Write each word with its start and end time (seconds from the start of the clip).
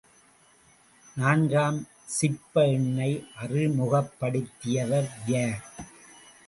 நான்காம் 1.17 1.77
சிப்ப 2.15 2.65
எண்ணை 2.67 3.11
அறிமுகப்படுத்தியவர் 3.41 5.11
யார்? 5.27 5.63